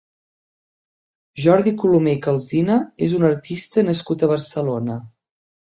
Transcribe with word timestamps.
Jordi 1.45 1.73
Colomer 1.83 2.15
i 2.17 2.19
Calsina 2.25 2.79
és 3.11 3.15
un 3.21 3.29
artista 3.31 3.87
nascut 3.93 4.29
a 4.29 4.33
Barcelona. 4.35 5.01